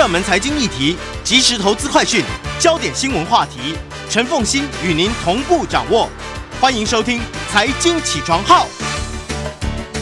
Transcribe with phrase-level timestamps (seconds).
[0.00, 2.24] 热门财经议题、即时投资快讯、
[2.58, 3.74] 焦点新闻话题，
[4.08, 6.08] 陈凤欣与您同步掌握。
[6.58, 7.18] 欢迎收听
[7.52, 8.66] 《财经起床号》。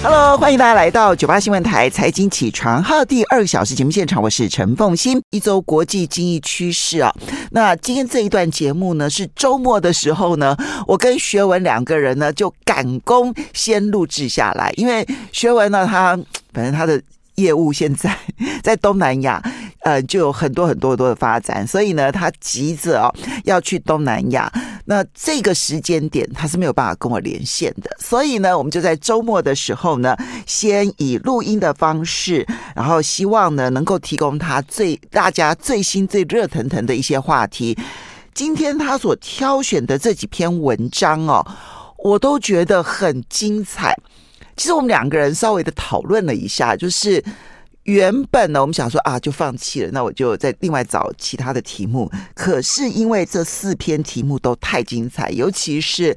[0.01, 5.21] Hello，欢迎大家来到九八新闻台财经起床号第二个小时节目现场，我是陈凤欣。
[5.30, 7.12] 一周国际经济趋势啊，
[7.51, 16.16] 那今天这一段节目呢是周末的时候呢，我跟学文两个人呢就赶工先录制下来，因为学文呢他
[16.52, 17.02] 反正他的
[17.35, 18.16] 业务现在
[18.62, 19.43] 在东南亚。
[19.88, 24.52] 呃，就有很多很多很多的发展，所以呢，他急着哦要去东南亚。
[24.84, 30.14] 那这个时间点他是没有办法跟我连线的，所以呢，我们就在周末的时候呢，
[30.46, 37.74] 先以录音的方式，然后希望呢能够提供他最大家最新最热腾腾的一些话题。
[38.34, 41.46] 今天他所挑选的这几篇文章哦，
[41.96, 43.96] 我都觉得很精彩。
[44.54, 47.24] 其实我们两个人稍微的讨论了一下，就是。
[47.88, 52.10] 原本呢，我们想说啊，就放弃了，那我就再另外找其他的题目。
[52.34, 56.14] 可是因为这四篇题目都太精彩，尤其是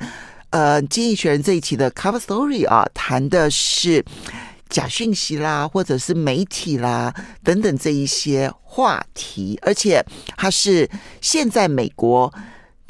[0.49, 4.03] 呃，《经济学人》这一期的 Cover Story 啊，谈的是
[4.67, 10.05] 假讯息啦，或者是媒体啦等等这一些话题，而且
[10.36, 10.89] 它是
[11.21, 12.30] 现在美国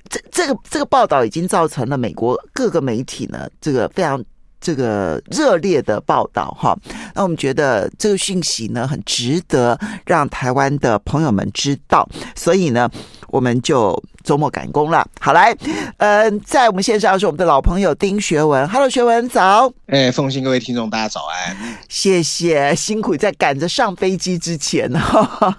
[0.09, 4.19] 这这个这个报道已经造成了美国各个媒体呢，这个非常。
[4.61, 6.77] 这个热烈的报道哈，
[7.15, 12.89] 那我们觉得这个讯息呢，很值得让台湾的朋友们知道，所以呢，
[13.29, 15.05] 我们就周末赶工了。
[15.19, 15.51] 好来，
[15.97, 19.73] 嗯，在我们线上是我们的老朋友丁学文，Hello，学文早。
[19.87, 21.57] 哎，凤馨各位听众，大家早安。
[21.89, 25.57] 谢谢，辛苦在赶着上飞机之前哈，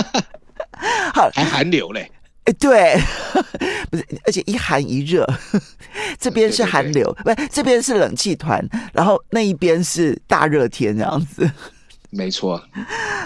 [1.12, 2.10] 好，还寒流嘞。
[2.44, 2.96] 哎，对，
[3.90, 5.26] 不是，而且一寒一热，
[6.18, 11.48] 这边是寒流，不，这边是冷气团，然后那一边是大热天，这样子。
[12.08, 12.60] 没错。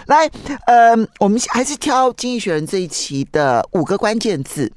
[0.07, 0.29] 来，
[0.67, 4.71] 呃，我们还是挑《经济学人》这一期的五个关键字。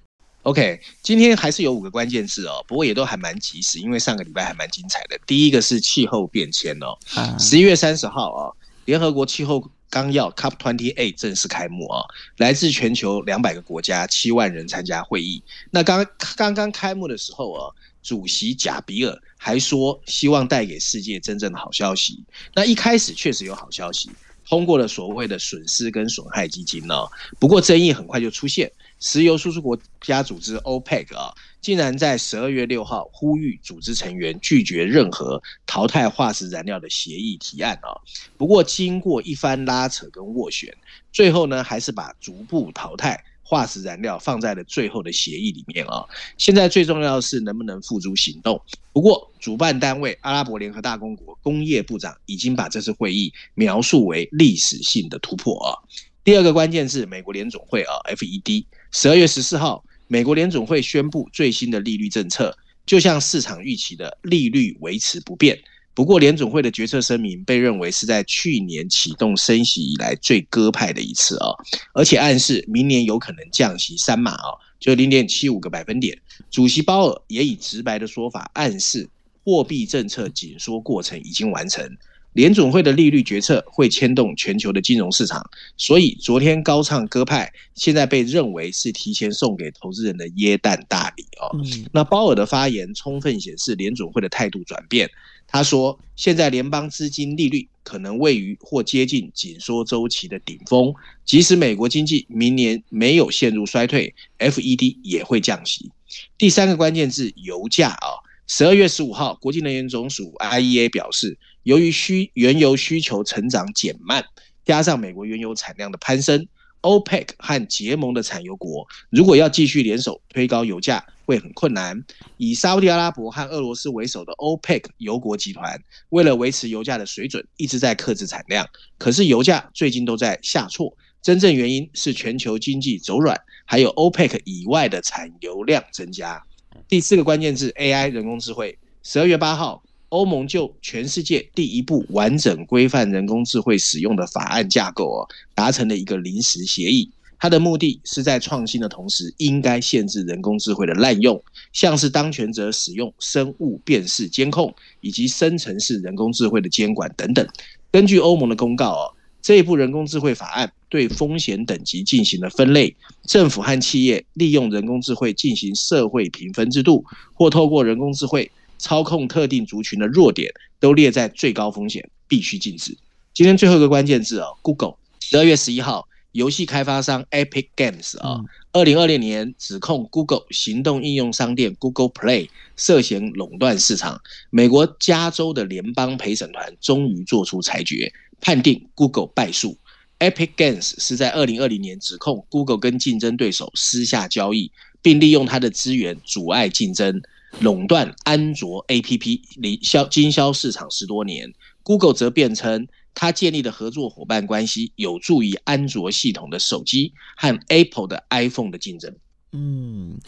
[0.44, 5.20] OK，今天还是有五个关键字哦，不过也都还蛮及时，因为上个礼拜还蛮精彩的。
[5.26, 6.96] 第一个是气候变迁哦，
[7.40, 8.54] 十一月三十号啊，
[8.86, 9.68] 联合国气候。
[9.90, 12.04] 纲要 COP28 正式开幕啊！
[12.38, 15.42] 来自全球两百个国家，七万人参加会议。
[15.72, 16.06] 那刚
[16.36, 17.72] 刚刚开幕的时候啊，
[18.04, 22.24] 主席贾比尔还说希望带给世界真正的好消息。
[22.54, 24.10] 那一开始确实有好消息，
[24.48, 26.96] 通过了所谓的损失跟损害基金呢。
[27.40, 31.34] 不过争议很快就出现，石油输出国家组织 OPEC 啊。
[31.68, 37.92] 竟然在十二月六号呼吁组织成员拒绝任何淘汰化石燃料的协议提案啊！
[38.38, 40.74] 不过经过一番拉扯跟斡旋，
[41.12, 46.06] 最后呢还是把逐步淘汰化石燃料放在了最后的协议里面啊！
[46.38, 48.62] 现在最重要的是能不能付诸行动。
[48.94, 55.76] 不过主办单位阿拉伯联合大公国工业部长已经把这次会议描述为历史性的突破啊！
[56.24, 58.64] 第二个关键是美国联总会啊，FED，
[58.94, 59.84] 十二月十四号。
[60.08, 65.60] 美国联准会宣布最新的利率政策，就像市场预期的利率维持不变。
[65.94, 71.48] 不过，联准会的决策声明被认为是在去年启动升息以来最鸽派的一次啊，
[71.94, 76.16] 而且暗示明年有可能降息三码啊，就零点七五个百分点。
[76.52, 79.10] 主席鲍尔也以直白的说法暗示
[79.44, 81.98] 货币政策紧缩过程已经完成。
[82.38, 85.44] 联准会的利率决策会牵动全球的金融市场，
[85.76, 91.50] 所以昨天高唱鸽派，现在被认为是提前送给投资人的耶诞大礼哦。
[91.92, 95.10] 那鲍尔的发言充分显示联准会的态度转变。
[95.48, 100.94] 他说，现在联邦资金利率可能位于或接近紧缩周期的顶峰，
[101.26, 105.90] 即使美国经济明年没有陷入衰退，FED 也会降息。
[106.38, 108.22] 第三个关键字，油价啊。
[108.50, 111.38] 十二月十五号，国际能源总署 IEA 表示，
[111.68, 114.24] 由于需原油需求成长减慢，
[114.64, 116.48] 加上美国原油产量的攀升
[116.82, 122.02] OPEC 和结盟的产油国如果要继续联手推高油价，会很困难。
[122.38, 125.78] 以沙乌地阿拉伯和俄罗斯为首的 OPEC 油国集团，
[126.08, 128.66] 为了维持油价的水准，一直在克制产量。
[128.98, 136.42] 可是油价最近都在下挫，真正原因是全球经济走软，还有 OPEC 以外的产油量增加。
[136.88, 138.80] 第四个关键字 AI 人工智慧。
[139.04, 147.10] 十二月八号，欧盟就全世界第一部完整规范人工智慧使用的法案架构哦，达成了一个临时协议。
[147.40, 151.40] 它的目的是在创新的同时，应该限制人工智慧的滥用，
[151.72, 157.48] 像是当权者使用生物辨识监控以及生成式人工智慧的监管等等。
[157.92, 162.96] 根据欧盟的公告哦，这一部人工智慧法案对风险等级进行了分类，
[163.28, 167.06] 政府和企业利用人工智慧进行社会评分制度，
[167.36, 172.98] 或透过人工智慧操控特定族群的弱点，都列在最高风险，必须禁止。
[173.34, 174.96] 今天最后一个关键字哦，Google。
[175.20, 176.08] 十二月十一号。
[176.34, 178.40] 游戏开发商 Epic Games 啊，
[178.72, 184.22] 二零二零年指控 Google 行动应用商店 Google Play 涉嫌垄断市场。
[184.52, 189.76] 美国加州的联邦陪审团终于做出裁决，判定 Google 败诉。
[190.20, 194.72] Epic Games 是在二零二零年指控 Google 跟竞争对手私下交易，
[195.02, 197.20] 并利用它的资源阻碍竞争，
[197.60, 201.54] 垄断安卓 APP 零销经销市场十多年。
[201.84, 202.88] Google 则辩称。
[203.20, 209.12] 他建立的合作伙伴关系有助于安卓系统的手机和 Apple 的 iPhone 的竞争。
[209.54, 210.20] 嗯。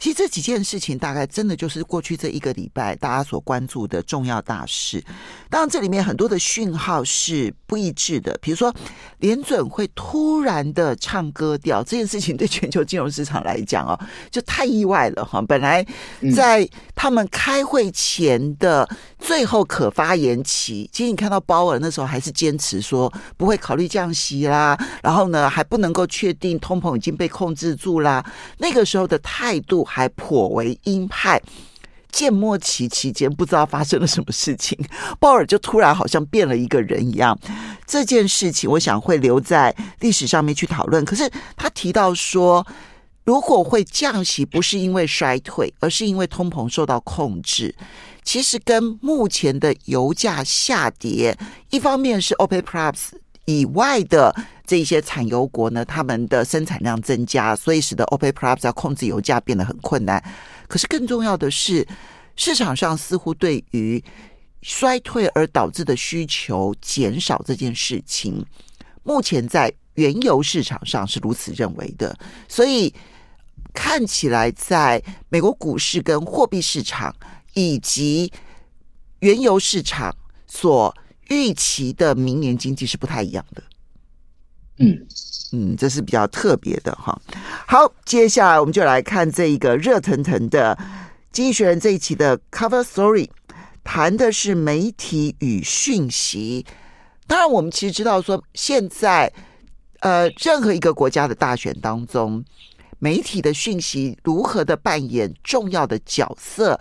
[0.00, 5.04] 其实这几件事情大概真的就是过去这一个礼拜大家所关注的重要大事。
[5.50, 8.36] 当然，这里面很多的讯号是不一致的。
[8.40, 8.74] 比如说，
[9.18, 13.98] 联准会突然的唱歌调这件事情，对全球金融市场来讲哦，
[14.32, 15.42] 就太意外了哈。
[15.42, 15.84] 本来
[16.34, 18.88] 在他们开会前的
[19.18, 28.24] 最后可发言期，其实你看到鲍尔那时候还是坚持说不会考虑降息啦，然后呢还不能够确定通膨已经被控制住啦。
[28.56, 29.86] 那个时候的态度。
[29.90, 31.42] 还颇为鹰派，
[32.12, 34.78] 建末期期间不知道发生了什么事情，
[35.18, 37.36] 鲍尔就突然好像变了一个人一样。
[37.84, 41.04] 这件事情我想会留在历史上面去讨论。
[41.04, 42.64] 可是他提到说，
[43.24, 47.74] 如果会降息，不是因为衰退，而是因为通膨受到控制。
[48.22, 51.36] 其实跟目前的油价下跌，
[51.70, 52.96] 一方面是 OPEC Plus。
[53.46, 54.32] 以外的
[54.70, 60.22] 这些产油国呢，他们的生产量增加，所以使得 OPEC Plus 要控制油价变得很困难。
[60.68, 61.84] 可是更重要的是，
[62.36, 64.00] 市场上似乎对于
[64.62, 68.46] 衰退而导致的需求减少这件事情，
[69.02, 72.16] 目前在原油市场上是如此认为的。
[72.46, 72.94] 所以
[73.74, 77.12] 看起来，在美国股市跟货币市场
[77.54, 78.32] 以及
[79.18, 80.14] 原油市场
[80.46, 80.96] 所
[81.28, 83.60] 预期的明年经济是不太一样的，
[84.78, 85.06] 嗯
[85.52, 87.20] 嗯，这是比较特别的哈。
[87.66, 90.76] 好，接下来我们就来看这一个热腾腾的
[91.32, 93.28] 《经济学人》这一期的 Cover Story，
[93.84, 96.64] 谈的是媒体与讯息。
[97.26, 99.32] 当然，我们其实知道说，现在
[100.00, 102.44] 呃，任何一个国家的大选当中，
[102.98, 106.80] 媒体的讯息如何的扮演重要的角色。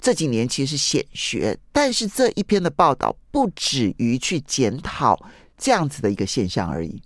[0.00, 5.18] 这几年其实是显学，但是这一篇的报道不止于去检讨
[5.56, 7.00] 这样子的一个现象而已。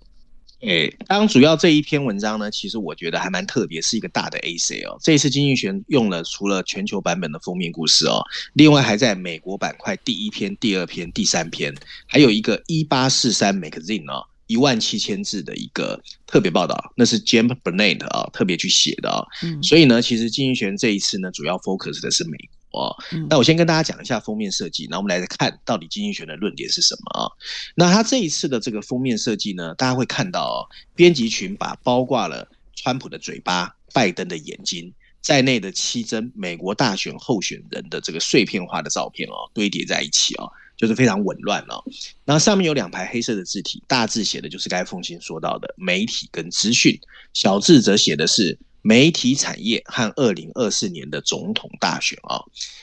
[0.61, 4.97] 诶，当主要这一篇文章呢，其实我觉得还蛮特别，是一个大的 essay 哦。
[5.03, 8.23] 这一次经济学用了除了全球版本的封面故事哦，
[8.53, 11.73] 另外还在美国板块第一篇、第二篇、第三篇，
[12.07, 19.23] 还有一个一八四三 magazine 哦，一万七千字的一个特别报道，那是 James Burnett 啊特别去写的啊。
[19.43, 22.56] 嗯，所以呢，其实经济学这一次呢，主要 focus 的是美国。
[22.77, 22.95] 哦，
[23.29, 27.27] 那我先跟大家讲一下封面设计，然后我们来看到底经济学的论点是什么啊？
[27.75, 30.57] 那他这一次的这个封面设计呢，大家会看到哦，
[30.95, 41.83] 编辑群把包挂了川普的嘴巴、拜登的眼睛在内的七帧美国大选候选人的这个碎片化的照片哦，堆叠在一起哦，就是非常紊乱哦。
[42.25, 46.99] 然后上面有两排黑色的字体，大字写的就是刚才凤馨说到的媒体跟资讯，
[47.33, 48.57] 小字则写的是。
[48.81, 52.39] 媒体产业和二零二四年的总统大选啊，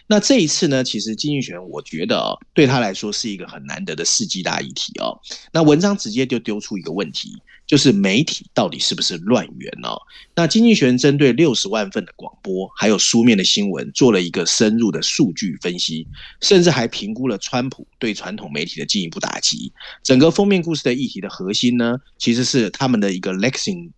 [0.07, 5.19] 那这一次呢，其实经济学人我觉得啊，对他来说是一个很难得的世纪大议题哦。
[5.53, 9.97] 那文章直接就丢出一个问题，就是媒体到底是不是乱源哦？
[10.35, 16.07] 那经济学人针对六十万份的广播还有书面的新闻做了一个深入的数据分析，
[16.43, 19.73] 甚至还评估了川普对传统媒体的进一步打击。
[20.03, 23.91] 整个封面故事的议题的核心呢，其实是他们的一个 Lexing。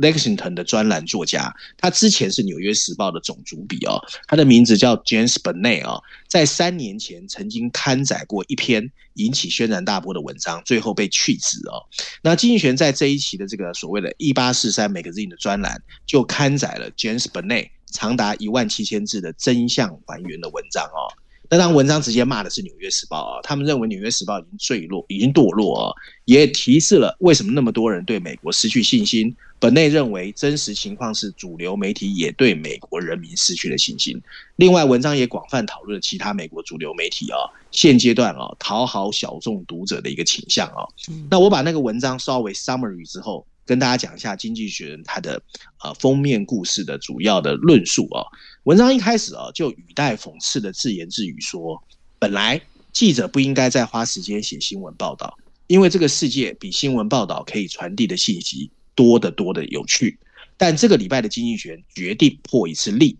[0.00, 11.84] Lexington 的专栏作家，他之前是《纽约时报》的总主笔哦，他的名字叫 James Burnett 哦，在三年前曾经刊载过一篇引起轩然大波的文章，最后被去职哦。
[12.22, 21.12] 那经济学人在这一期的这个所谓的“一八四三 Magazine” 的专栏，就刊载了 James Burnett 长达一万七千字的真相还原的文章哦。
[21.50, 25.92] 那当文章直接骂的是《纽约时报》啊，他们认为《纽约时报》已经坠落，已经堕落啊，
[26.24, 29.34] 也提示了为什么那么多人对美国失去信心。
[29.58, 34.18] 本内认为真实情况是主流媒体也对美国人民失去了信心。
[34.56, 37.36] 另外，文章也广泛讨论了其他美国主流媒体啊，
[37.72, 40.86] 现阶段啊讨好小众读者的一个倾向啊。
[41.28, 43.44] 那我把那个文章稍微 summary 之后。
[43.66, 45.40] 跟大家讲一下《经济学人》它的
[45.84, 48.26] 呃封面故事的主要的论述啊。
[48.64, 51.82] 文章一开始啊就语带讽刺的自言自语说
[52.20, 52.60] ：“本来
[52.92, 55.34] 记者不应该再花时间写新闻报道，
[55.66, 60.18] 因为这个世界比新闻报道可以传递的信息多得多的有趣。
[60.58, 63.14] 但这个礼拜的《经济学人》决定破一次例，《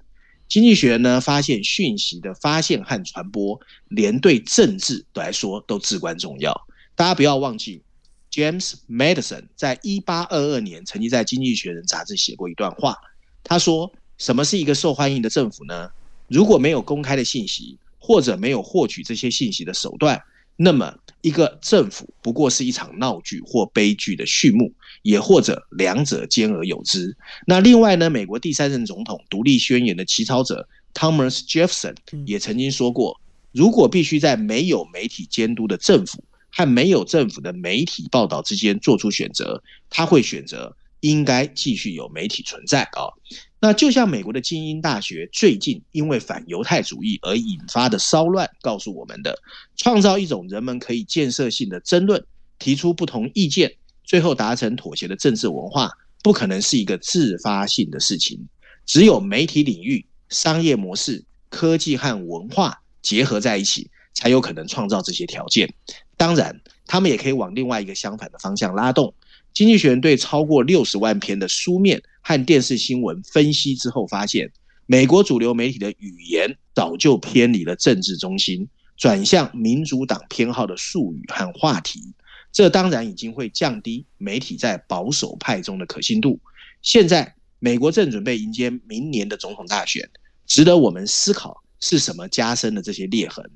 [0.47, 6.67] 经济学》呢发现讯息的发现和传播，连对政治来说都至关重要。
[6.95, 7.83] 大家不要忘记。”
[8.31, 12.97] James Madison 在一八二二年曾经在《经济学人》杂志写过一段话。
[13.43, 15.89] 他说：“什么是一个受欢迎的政府呢？
[16.29, 20.23] 如果没有公开的信息，或者没有获取这些信息的手段，
[20.57, 27.17] 那么一个政府不过是一场闹剧或悲剧的序幕，也或者两者兼而有之。”
[27.49, 31.97] 那另外呢，美国第三任总统独立宣言的起草者 Thomas Jefferson
[32.27, 33.19] 也曾经说过
[33.53, 36.23] ：“如果必须在没有媒体监督的政府，”
[36.53, 43.09] 和没有政府的媒体报道之间做出选择，他会选择应该继续有媒体存在啊。
[43.63, 49.39] 那就像美国的精英大学最近因为反犹太主义而引发的骚乱告诉我们的，
[49.77, 52.25] 创造一种人们可以建设性的争论、
[52.59, 58.49] 提出不同意见，最后达成妥协的政治文化，不可能是一个自发性的事情。
[58.87, 65.73] 只有媒体领域、商业模式、科技和文化结合在一起，才有可能创造这些条件。
[66.17, 69.15] 当然，他们也可以往另外一个相反的方向拉动。
[69.53, 74.51] 经济学人对超过六十万篇的书面和电视新闻分析之后，发现
[74.87, 82.15] 美国主流媒体的语言早就偏离了政治中心，转向民主党偏好的术语和话题。
[82.53, 86.41] 这当然已经会降低媒体在保守派中的可信度。
[86.83, 90.09] 现在，美国正准备迎接明年的总统大选，
[90.47, 93.49] 值得我们思考是什么加深了这些裂痕。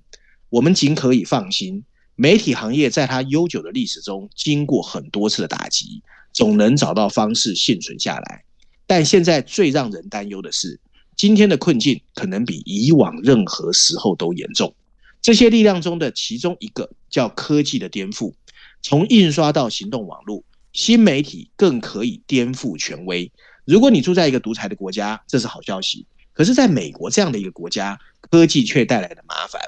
[0.48, 1.82] 我们仅可以放心。
[2.16, 6.00] 媒体行业在它悠久的历史中，经过很多次的打击，
[6.32, 8.44] 总能找到方式幸存下来。
[8.86, 10.78] 但现在最让人担忧的是，
[11.16, 14.72] 今天的困境可能比以往任何时候都严重。
[15.20, 18.32] 这些力量中的其中一个叫科技的颠覆，
[18.80, 23.32] 从印刷到行动网络，新媒体更可以颠覆权威。
[23.64, 29.60] 如果你住在一个独裁的国家，这是好消息；可是，在美国这样的一个国家，科技却带来了麻烦。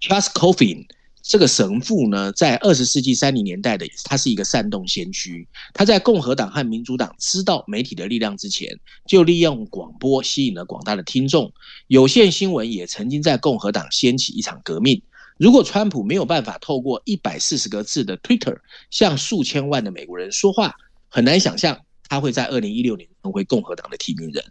[0.00, 0.86] Charles Coffin。
[1.26, 5.48] 这个神父呢，在二十世纪三零年代的，他是一个煽动先驱。
[5.72, 11.50] 他在共和党和民主党知道媒体的力量之前，就利用广播吸引了广大的听众。
[11.86, 15.00] 有线新闻也曾经在共和党掀起一场革命。
[15.38, 18.58] 如果川普没有办法透过一百四十个字的 Twitter
[18.90, 20.76] 向数千万的美国人说话，
[21.08, 24.44] 很难想象他会在二零一六年成为共和党的提名人。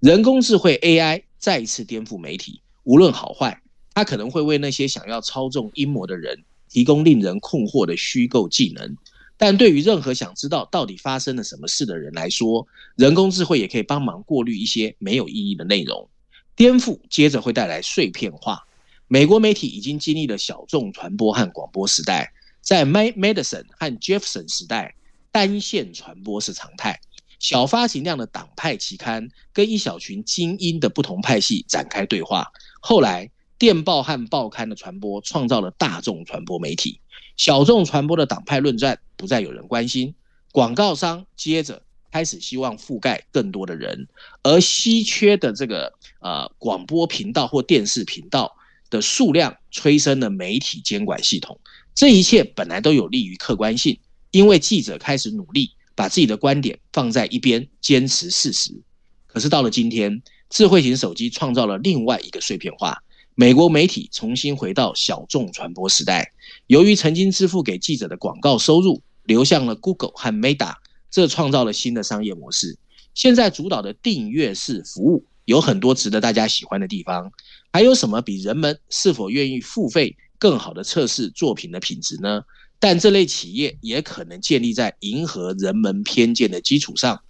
[0.00, 3.60] 人工智慧 AI 再一次颠覆媒体，无论好坏。
[3.94, 8.96] 他可能会为那些想要操纵阴谋的人提供令人困惑的虚构技能，
[9.36, 16.08] 但对于任何想知道到底发生了什么事的人来说，人工智慧也可以帮忙过滤一些没有意义的内容。
[16.56, 18.66] 颠覆接着会带来碎片化。
[19.06, 24.96] 美国媒体已经经历了小众传播和广播时代，在 Madison 和 Jefferson 时代，
[25.30, 26.98] 单线传播是常态。
[27.38, 33.30] 小发行量的党派期刊跟一小群精英的不同派系展开对话，后来。
[33.58, 37.00] 电报和报刊的传播创造了大众传播媒体，
[37.36, 40.14] 小众传播的党派论战不再有人关心，
[40.52, 44.08] 广告商接着开始希望覆盖更多的人，
[44.42, 48.54] 而稀缺的这个呃广播频道或电视频道
[48.90, 51.58] 的数量催生了媒体监管系统。
[51.94, 53.98] 这一切本来都有利于客观性，
[54.32, 58.82] 因为记者开始努力把自己的观点放在一边，坚持事实。
[59.28, 60.20] 可是到了今天，
[60.50, 63.00] 智慧型手机创造了另外一个碎片化。
[63.36, 66.30] 美国媒体重新回到小众传播时代，
[66.68, 70.74] 由于曾经支付给记者的广告收入流向了 Google 和 Meta，
[71.10, 72.78] 这创造了新的商业模式。
[73.12, 77.32] 现在主导的订阅式服务有很多值得大家喜欢的地方，
[77.72, 82.42] 还有什么比人们是否愿意付费更好的测试作品的品质呢？
[82.78, 87.20] 但这类企业也可能建立在迎合人们偏见的基础上。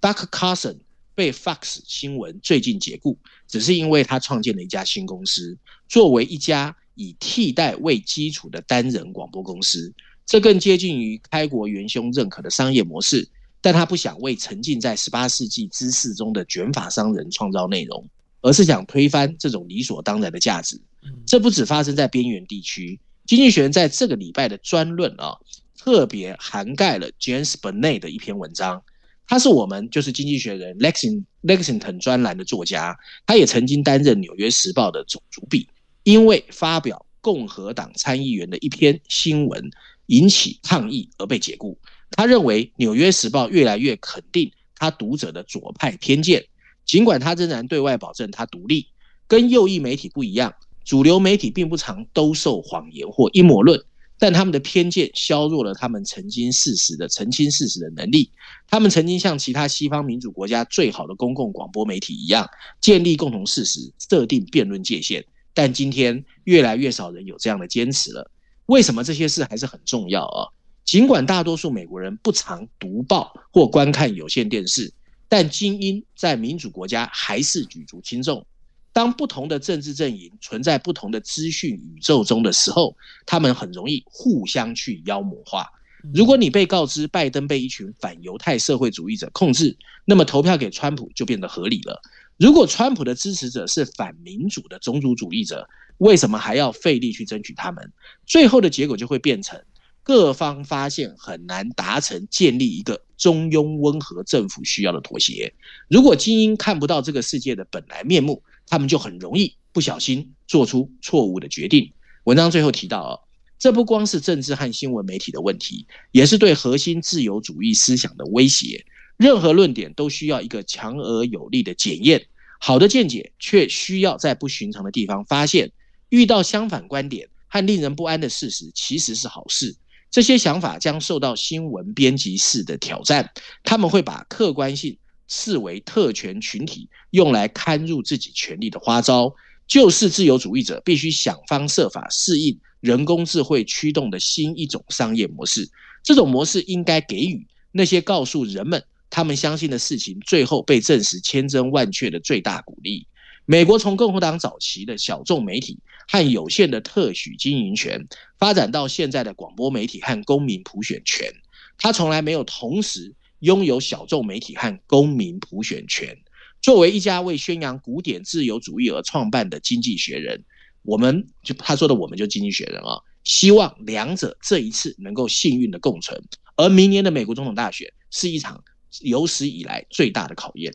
[0.00, 0.78] Duck Carson
[1.14, 5.56] 被 Fox 新闻最近解雇，只是因为他创建了一家新公司，
[5.88, 9.92] 作为一家以替代为基础的单人广播公司，
[10.24, 13.28] 这更接近于开国元凶认可的商业模式。
[13.64, 18.04] 但他不想为沉浸在十八世纪知识中的卷发商人创造内容，
[18.40, 20.80] 而是想推翻这种理所当然的价值。
[21.24, 22.98] 这不只发生在边缘地区。
[23.24, 25.36] 经济学人在这个礼拜的专论啊，
[25.78, 28.82] 特别涵盖了 James Burnett 的一篇文章。
[29.32, 35.66] 他是我们就是经济学人 Lexing Lexington 专栏的作家，他也曾经担任纽约时报的总主笔，
[36.02, 39.70] 因为发表共和党参议员的一篇新闻
[40.08, 41.78] 引起抗议而被解雇。
[42.10, 46.44] 他认为《纽约时报》越来越肯定他读者的左派偏见，
[46.84, 48.86] 尽管他仍然对外保证他独立。
[49.26, 53.82] 跟右翼媒体不一样，主流媒体并不常兜售谎言或阴谋论，
[54.18, 58.30] 但他们的偏见削弱了他们澄清事实的澄清事实的能力。
[58.68, 62.48] 他们曾经像其他西方民主国家最好的公共广播媒体一样，
[62.80, 65.24] 建立共同事实，设定辩论界限。
[65.54, 68.30] 但今天越来越少人有这样的坚持了。
[68.66, 70.48] 为什么这些事还是很重要啊？
[70.84, 74.92] 尽管大多数美国人不常读报或观看有线电视，
[75.28, 78.46] 但精英在民主国家还是举足轻重。
[78.92, 85.66] 当不同的政治阵营存在不同的资讯宇宙中的时候，他们很容易互相去妖魔化。
[86.12, 92.00] 如果你被告知拜登被一群反犹太社会主义者控制，那么投票给川普就变得合理了。
[92.38, 95.68] 如果川普的支持者是反民主的种族主义者，
[95.98, 97.92] 为什么还要费力去争取他们？
[98.26, 99.62] 最后的结果就会变成。
[100.04, 105.54] 各方发现很难达成建立一个中庸温和政府需要的妥协。
[105.88, 111.92] 如果精英看不到这个世界的本来面目，他们就很容易不小心做出错误的决定。
[112.24, 113.12] 文章最后提到啊，
[113.58, 118.84] 这不光是政治和新闻媒体的问题，也是对核心自由主义思想的威胁。
[119.16, 122.26] 任何论点都需要一个强而有力的检验。
[122.58, 125.72] 好的见解却需要在不寻常的地方发现。
[126.10, 129.74] 遇到相反观点和令人不安的事实，其实是好事。
[130.10, 133.30] 这些想法将受到新闻编辑室的挑战，
[133.64, 134.98] 他们会把客观性
[135.32, 139.34] 视为特权群体用来看入自己权力的花招。
[139.66, 145.66] 就是自由主义者必须想方设法适应人工智慧驱动的新一种商业模式，
[146.02, 153.06] 这种模式应该给予那些告诉人们他们相信的事情最后被证实千真万确的最大鼓励。
[153.46, 155.78] 美国从共和党早期的小众媒体
[156.08, 158.06] 和有限的特许经营权，
[158.38, 161.32] 发展到现在的广播媒体和公民普选权，
[161.78, 166.16] 它从来没有同时拥有小众媒体和公民普选权。
[166.60, 170.38] 作为一家为宣扬古典自由主义而创办的《经济学人》，
[170.82, 176.22] 我们就他说的，我们就《经济学人》啊，希望两者这一次能够幸运的共存。
[176.56, 178.62] 而明年的美国总统大选是一场
[179.00, 180.72] 有史以来最大的考验。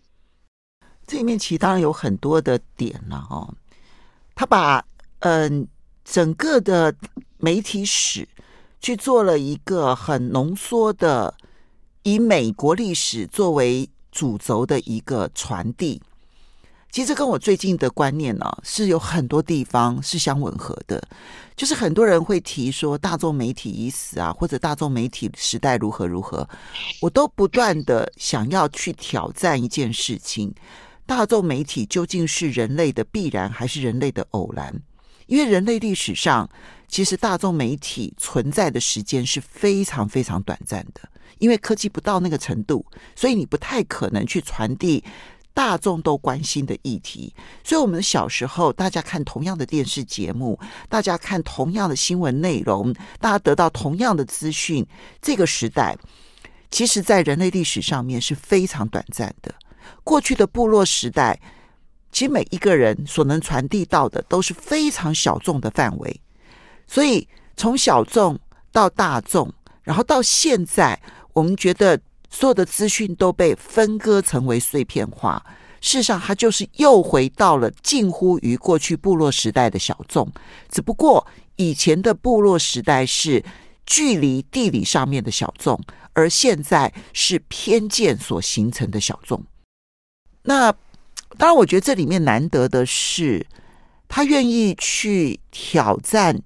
[1.06, 3.56] 这里面其实当然有很多的点了哦，
[4.36, 4.86] 他把
[5.20, 5.68] 嗯、
[6.04, 6.94] 整个的
[7.38, 8.28] 媒体史
[8.82, 11.34] 去做了一个很浓缩的，
[12.08, 16.02] 以美国历史作为主轴的一个传递。
[16.90, 21.06] 其实跟我最近的观念呢、是有很多地方是相吻合的。
[21.58, 26.48] 就是很多人会提说大众媒体已死啊，或者大众媒体时代如何如何，
[27.02, 30.56] 我都不断的想要去挑战一件事情。
[31.06, 34.74] 大众媒体究竟是人类的必然还是人类的偶然？
[35.26, 36.50] 因为人类历史上，
[36.88, 41.02] 其实大众媒体存在的时间是非常非常短暂的。
[41.40, 42.84] 因为科技不到那个程度，
[43.16, 45.04] 所以你不太可能去传递
[45.54, 47.32] 大众都关心的议题。
[47.64, 54.84] 所以，我们小时候大家看同样的电视节目，大家看同样的新闻内容，大家得到同样的资讯，
[55.22, 55.96] 这个时代，
[56.72, 59.54] 其实在人类历史上面是非常短暂的。
[60.04, 61.40] 过去的部落时代，
[62.12, 66.20] 其实每一个人所能传递到的都是非常小众的范围，
[66.88, 68.40] 所以从小众
[68.72, 71.00] 到大众，然后到现在，
[71.34, 75.44] 我们觉得所有的资讯都被分割成为碎片化。
[75.80, 80.28] 事实上，它就是又回到了近乎于过去部落时代的小众，
[80.70, 83.44] 只不过以前的部落时代是
[83.86, 85.80] 距离地理上面的小众，
[86.14, 89.44] 而现在是偏见所形成的小众。
[90.42, 90.72] 那
[91.38, 93.46] 当然，我觉得这里面难得的是，
[94.08, 96.36] 他愿意去挑战《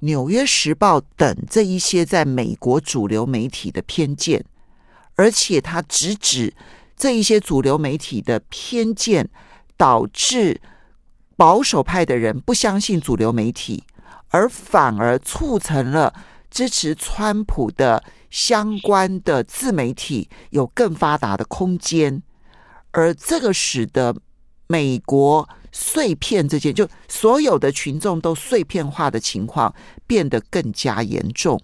[0.00, 4.44] 纽约时报》等这一些在美国主流媒体的偏见，
[5.14, 6.54] 而且他直指
[6.96, 9.28] 这一些主流媒体的偏见
[9.76, 10.60] 导致
[11.36, 13.84] 保守派的人不相信主流媒体，
[14.28, 16.12] 而反而促成了
[16.50, 22.22] 支持川普的相关的自媒体有更发达的空间，
[22.90, 24.14] 而这个使得
[24.66, 29.74] 美国碎片这件，就所有的群众都碎片化的情况
[30.06, 31.60] 变得更加严重。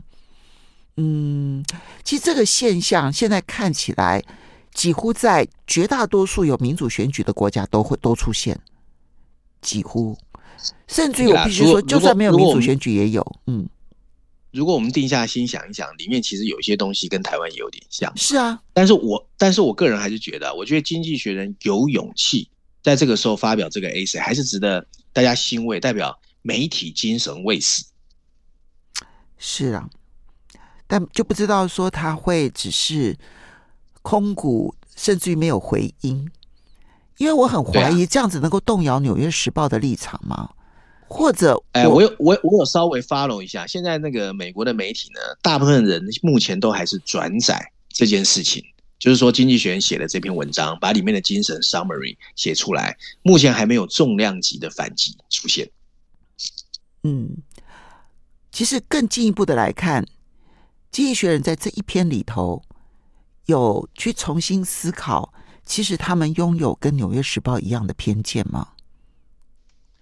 [0.96, 1.64] 嗯，
[2.04, 4.22] 其实这个现象现在看起来，
[4.72, 8.58] 几乎在绝大多数有民主选举的国家都会都出现，
[9.60, 10.16] 几乎，
[10.86, 13.36] 甚至于我必须说，就算没有民主选举也有。
[13.46, 13.68] 嗯，
[14.52, 18.10] 如果我们定下心想一想，里面其实有些东西跟台湾也有点像。
[18.16, 22.48] 是啊，但是我但是我个人还是觉得，我觉得《经济学人》有勇气
[22.86, 27.84] 在这个时候发表这个 essay，还是值得大家欣慰，代表媒体精神未死。
[29.36, 29.90] 是啊。
[30.86, 33.18] 但就不知道说他会只是
[34.02, 36.30] 空谷，甚至于没有回音，
[37.16, 40.50] 因为我很怀疑这样子能够动摇《纽约时报》的立场吗？
[41.08, 48.64] 或者，哎，我有我我有稍微 follow 一下，现在那个美国的媒体呢，大部分人目前都还是转载这件事情，
[48.98, 55.70] 就是说《经济学人》写的这篇文章，把里面的精神 summary 写出来，目前还没有重量级的反击出现。
[57.02, 57.36] 嗯，
[58.50, 60.06] 其实更进一步的来看。
[60.90, 62.62] 经济学人在这一篇里头
[63.44, 65.32] 有去重新思考，
[65.66, 68.68] 其实他们拥有跟《纽约时报》一样的偏见吗？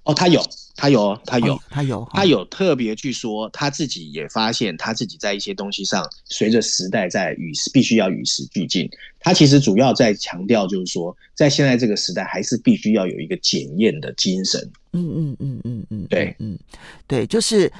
[0.04, 0.42] 哦，他有，
[0.76, 8.88] 他有，他有，哦、他有，他有特别去说，他自己也发现他自己在一些东西上，随着时代在与必须要与时俱进。
[9.20, 14.60] 他其实主要在强调，就是说，在现在这个时代，还是必须要有一个检验的精神。
[14.92, 16.58] 嗯嗯嗯嗯嗯，对，嗯
[17.06, 17.72] 对，就是。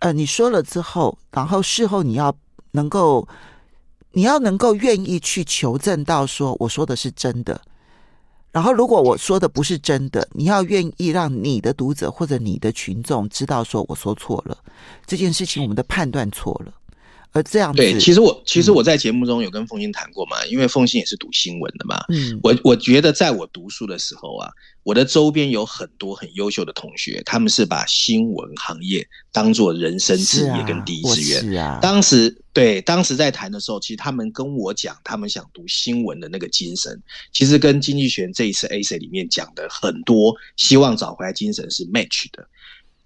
[0.00, 2.36] 呃，你说了之后，然后事后你要
[2.72, 3.26] 能够，
[4.12, 7.58] 你要能够愿意去求证到说我说的是真的。
[8.54, 14.56] 然后如果我说的不是真的，你要愿意让你的读者或者你的群众知道说我说错了，
[15.04, 16.72] 这件事情我们的判断错了。
[17.34, 22.00] 而这样子，对，其实我其实我在节目中有跟凤欣谈过嘛，嗯、因为凤欣也是读新闻的嘛。
[22.08, 24.48] 嗯，我我觉得在我读书的时候啊，
[24.84, 31.40] 我的周边有很多很优秀的同学，他们是把新闻行业当做人生职业跟第一志愿。
[31.40, 42.46] 是啊，当时对，当时在谈的时候，其实他们跟我讲，他们想读新闻的那个精神，其实跟经济学人这一次 essay 里面讲的很多希望找回来精神是 match 的，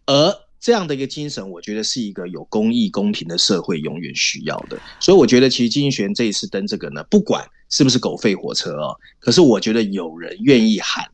[0.04, 0.47] 而。
[0.60, 4.78] 这样的一个精神，我觉得是一个有公义、公平的社会永远需要的。
[5.00, 11.04] 所以，我觉得其实经济学人这一次登这个呢，不管是不是狗吠火车哦，可是我觉得有人愿意喊，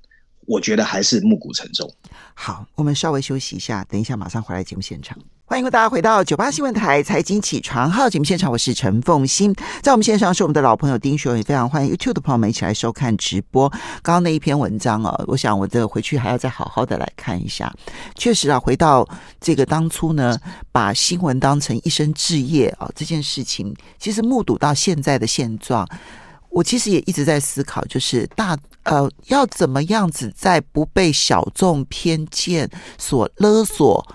[0.46, 1.94] 我觉得还是暮鼓晨钟。
[2.35, 5.16] 好，我们稍微休息一下，等一下马上回来节目现场。
[5.47, 13.68] 欢迎大家回到九八新闻台财经起床号节目现场，我是陈凤馨，在我们线上是我们的老朋友丁学，也非常欢迎 YouTube 的朋友们一起来收看直播。
[14.03, 17.73] 刚刚那一篇文章啊，我想我这回去还要再好好的来看一下。
[18.14, 19.07] 确实啊，回到
[19.38, 20.37] 这个当初呢，
[20.73, 25.87] 把新闻当成一生志业啊，这件事情，其实目睹到现在的现状，
[26.55, 34.07] 我其实也一直在思考，就是大呃要怎么样子在不被小众偏见所勒索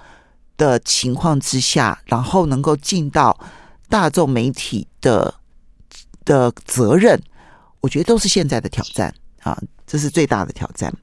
[0.56, 3.38] 的情况之下，然后能够尽到
[3.89, 5.34] 大众媒体的
[6.23, 7.21] 的责任，
[7.82, 10.93] 我觉得都是现在的挑战啊，这是最大的挑战。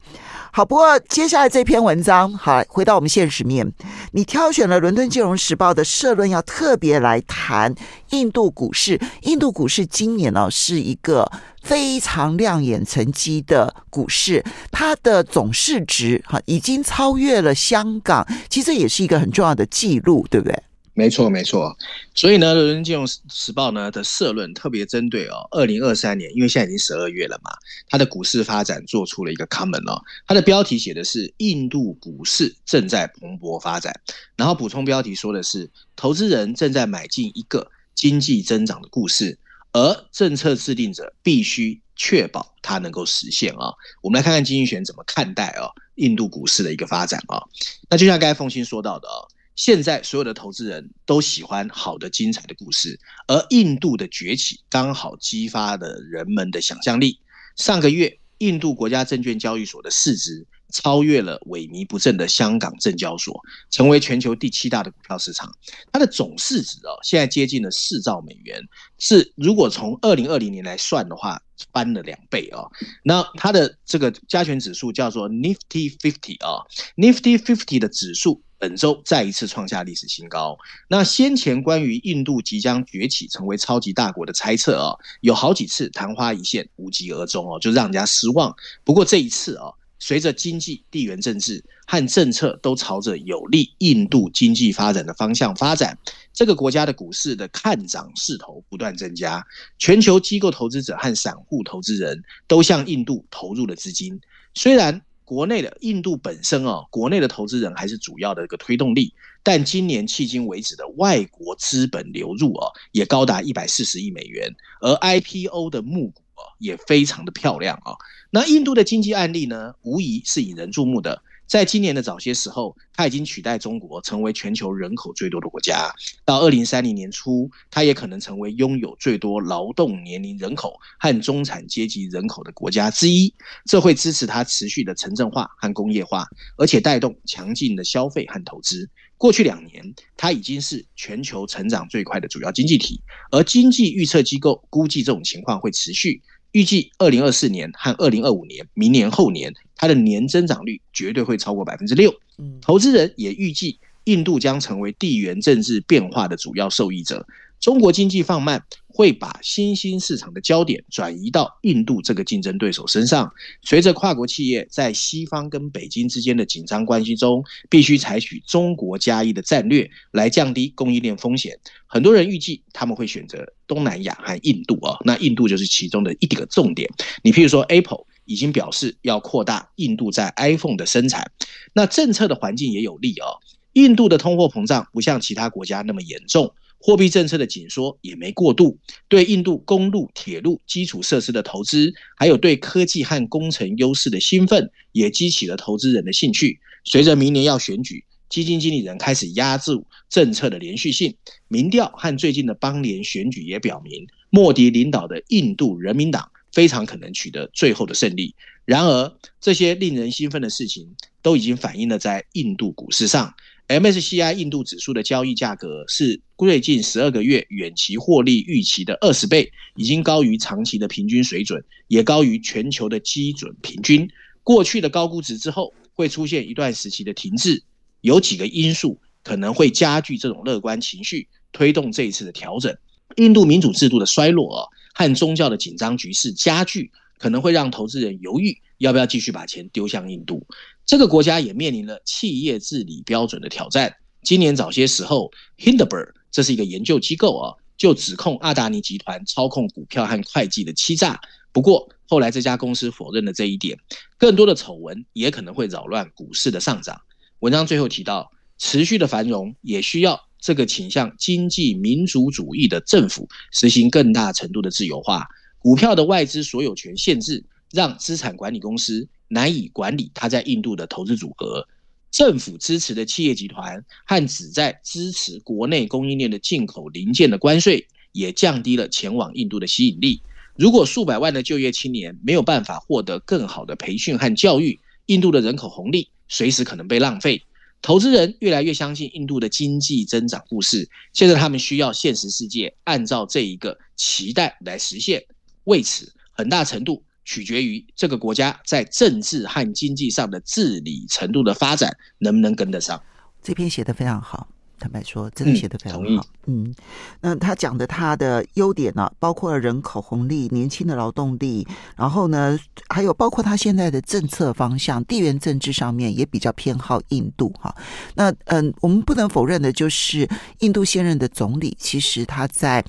[0.57, 3.71] 好，不过接下来这篇文章，好，回到我们现实面，
[4.13, 7.75] 你挑选了《伦敦金融时报》的社论，要特别来谈
[8.09, 8.99] 印度股市。
[9.25, 11.31] 印度股市今年呢，是一个
[11.63, 20.63] 非常亮眼成绩的股市，它的总市值哈已经超越了香港，其实这也是一个很重要的记录，对不对？
[20.97, 21.77] 没错，没错。
[22.15, 27.51] 所以呢，《伦敦金融时报》呢的社论特别针对哦，二零二三年，因为现在已经十二月了嘛，
[27.87, 30.03] 它的股市发展做出了一个 comment 哦。
[30.27, 33.93] 它的标题写的是“印度股市正在蓬勃发展”，
[34.37, 39.39] 然后补充标题说的是“投资人正在买进一个经济增长的故事，
[39.73, 43.69] 而政策制定者必须确保它能够实现”啊。
[44.01, 47.43] 我们来看看经济学怎么看待哦印度股市的一个发展啊。
[47.91, 49.29] 那就像刚才凤欣说到的哦。
[49.57, 57.19] 现在所有的投资人都喜欢好的、精彩的故事，而印度的崛起刚好激发了人们的想象力。
[57.57, 63.41] 上个月，印度国家证券交易所的市值超越了萎靡不振的香港证交所，
[63.71, 65.51] 成为全球第七大的股票市场。
[65.91, 68.61] 它的总市值哦，现在接近了四兆美元，
[68.99, 71.41] 是如果从二零二零年来算的话，
[71.73, 72.71] 翻了两倍哦。
[73.03, 76.61] 那它的这个加权指数叫做 Nifty Fifty 啊
[76.97, 78.43] ，Nifty Fifty 的指数。
[78.59, 80.59] 本周再一次创下历史新高。
[80.89, 88.55] 那先前关于印度即将崛起成为超级大国的猜测啊，有好几次昙花一现，无疾而终哦，就让人家失望。
[88.85, 95.99] 不过这一次啊，随着经济、地缘政治和政策都朝着有利印度经济发展的方向发展，
[96.33, 99.45] 这个国家的股市的看涨势头不断增加，
[99.79, 104.21] 全球机构投资者和散户投资人都向印度投入了资金。
[104.55, 109.13] 虽然国内的印度本身哦，国内的投资人还是主要的一个推动力，
[109.43, 116.57] 但今年迄今为止的外国资本流入啊，也高达一百四十亿美元，而 IPO 的募股啊。
[116.59, 117.93] 也非常的漂亮啊。
[118.31, 121.23] 那印度的经济案例呢，无疑是引人注目的。
[121.47, 125.93] 在今年的早些时候，它已经取代中国成为全球人口最多的国家。
[126.25, 133.33] 到二零三零年初，它也可能成为拥有最多劳动年龄人口和中产阶级人口的国家之一。
[133.65, 138.91] 这会支持它持续的城镇化和工业化，而且带动强劲的消费和投资。
[139.17, 146.21] 过去两年，它已经是全球成长最快的主要经济体，而经济预测机构估计这种情况会持续。
[146.53, 152.13] 预计二零二四年和二零二五年，明年后年，它的年增长率绝对会超过百分之六。
[152.61, 157.27] 投资人也预计，印度将成为地缘政治变化的主要受益者。
[157.59, 163.33] 中国经济放慢，会把新兴市场的焦点转移到印度这个竞争对手身上。
[163.63, 171.59] 随着跨国企业在西方跟北京之间的紧张关系中，必须采取中国加一的战略来降低供应链风险。
[171.87, 176.89] 很多人预计他们会选择东南亚和印度啊，那印度就是其中的一个重点。
[177.23, 181.33] 你譬如说，Apple 已经表示要扩大印度在 iPhone 的生产，
[181.73, 183.41] 那政策的环境也有利哦。
[183.73, 186.53] 印度的通货膨胀不像其他国家那么严重。
[186.79, 196.61] 货币政策的紧缩也没过度，对印度公路、铁路基础设施的投资，还有对科技和工程优势的兴奋，也激起了投资人的兴趣。
[196.85, 199.73] 随着明年要选举，基金经理人开始压制
[200.09, 201.17] 政策的连续性。
[201.49, 208.35] 民调和最近的邦联选举也表明，莫迪领导的印度人民党非常可能取得最后的胜利。
[208.65, 210.89] 然而，这些令人兴奋的事情
[211.21, 213.35] 都已经反映了在印度股市上。
[213.69, 224.09] MSCI 印度指数的交易价格是最近十二个月远期获利预期的二十倍，已经高于长期的平均水准，也高于全球的基准平均。
[224.43, 227.63] 过去的高估值之后会出现一段时期的停滞，
[228.01, 232.75] 有几个因素可能会加剧这种乐观情绪，推动这一次的调整。
[233.17, 240.47] 印度民主制度的衰落啊和宗教的紧张局势加剧，可能会让投资人犹豫要不要继续把钱丢向印度。
[240.87, 243.95] 这个国家也面临了企业治理标准的挑战。
[244.23, 251.21] 今年早些时候，Hindenburg 这是一个研究机构啊，就指控阿达尼集团操控股票和会计的欺诈。
[251.53, 253.79] 不过后来这家公司否认了这一点。
[254.17, 256.99] 更多的丑闻也可能会扰乱股市的上涨。
[257.41, 265.27] 文章最后提到，持续的繁荣也需要这个倾向经济民主主义的政府实行更大程度的自由化。
[265.59, 269.09] 股票的外资所有权限制，让资产管理公司。
[269.27, 271.67] 难以管理他在印度的投资组合，
[272.13, 280.23] 政府支持的企业集团和旨在支持国内供应链的进口零件的关税，也降低了前往印度的吸引力。
[280.55, 287.43] 如果数百万的就业青年没有办法获得更好的培训和教育，印度的人口红利随时可能被浪费。
[287.87, 295.25] 投资人越来越相信印度的经济增长故事，现在他们需要现实世界按照这一个期待来实现。
[295.63, 297.05] 为此，很大程度。
[297.25, 303.01] 取决于这个国家在政治和经济上的治理程度的发展能不能跟得上。
[303.43, 306.27] 这篇写得非常好，坦白说，真的写得非常好。
[306.47, 306.75] 嗯，嗯，
[307.21, 312.59] 那他讲的他的优点呢、啊，包括了人口红利、年轻的劳动力，然后呢，
[312.89, 317.75] 还有包括他现在的政策方向、地缘政治上面也比较偏好印度哈。
[318.15, 320.29] 那嗯，我们不能否认的就是，
[320.61, 322.85] 印度现任的总理其实他在。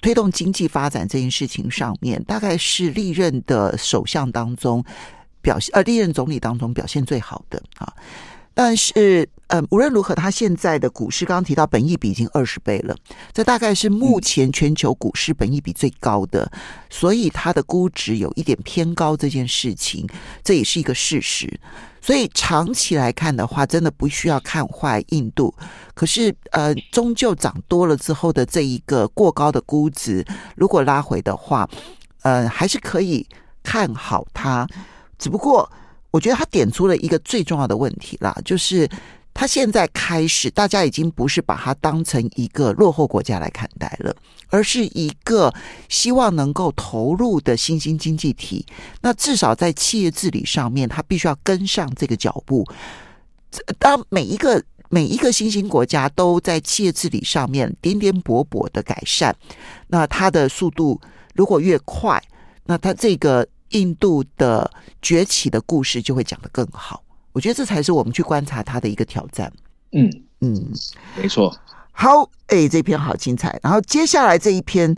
[0.00, 4.82] 推动经济发展这件事情上面，大概是历任的首相当中
[5.42, 7.92] 表现，呃，历任总理当中表现最好的啊。
[8.54, 12.94] 但是，嗯，无论如何，它现在的股市刚刚提到本益比已经二十倍了，
[13.32, 16.50] 这大概是目前全球股市本益比最高的，
[16.90, 20.06] 所以它的估值有一点偏高，这件事情
[20.44, 21.60] 这也是一个事实。
[22.00, 25.54] 所以长期来看的话，真的不需要看坏印度。
[25.94, 30.24] 可是，呃，终究涨多了之后的这一个过高的估值，
[30.56, 31.68] 如果拉回的话，
[32.22, 33.26] 呃，还是可以
[33.62, 34.66] 看好它。
[35.18, 35.70] 只不过。
[36.12, 38.88] 我觉得他点出了一个最重要的问题啦，就是
[39.34, 44.14] 他现在开始，大家已经不是把它当成一个落后国家来看待了，
[44.48, 45.52] 而是一个
[45.88, 48.66] 希望能够投入的新兴经济体。
[49.00, 52.62] 那至少在企业治理上面，他必须要跟上这个脚步。
[53.78, 59.34] 当每一个每一个新兴国家都在企业治理上面颠颠簸簸的改善，
[59.88, 61.00] 那它的速度
[61.34, 62.22] 如果越快，
[62.66, 63.48] 那它这个。
[63.72, 64.70] 印度的
[65.02, 67.02] 崛起的故事就会讲得更好。
[67.32, 69.52] 我觉得这才是我们去观察它的一个挑战。
[69.92, 70.08] 嗯
[70.40, 70.72] 嗯，
[71.16, 71.54] 没错。
[71.92, 73.58] 好，哎，这篇好精彩。
[73.62, 74.96] 然后接下来这一篇。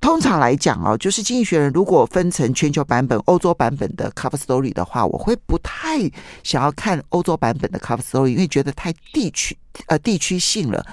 [0.00, 5.98] 通常来讲哦，就是《经济学人》如果分成全球版本、欧洲版本的 cover story 的话，我会不太
[6.44, 10.86] 想要看欧洲版本的 cover story，因为觉得太地区呃地区性了。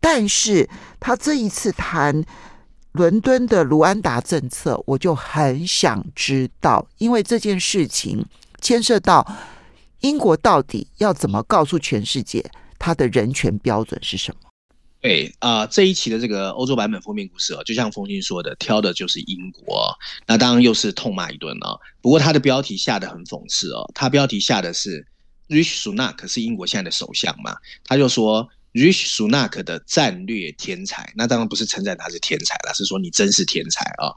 [0.00, 0.66] 但是
[0.98, 2.24] 他这一次谈
[2.96, 8.24] 伦敦的卢安达政策，我就很想知道，因为这件事情
[8.60, 9.24] 牵涉到
[10.00, 12.44] 英国到底要怎么告诉全世界
[12.78, 14.40] 他的人权标准是什么。
[15.02, 19.94] 对啊、呃，这一期的这个欧洲版本封面故事啊，就像凤馨说的，挑的就是英国，
[20.26, 21.78] 那当然又是痛骂一顿了。
[22.00, 25.06] 不过他的标题下得很讽刺哦，他标题下的是
[25.48, 27.54] Rishi Sunak 是英国现在的首相嘛，
[27.84, 34.12] 他就说 Rishi Sunak 的战略天才，那当然不是称赞他是天才了，是说你真是天才啊。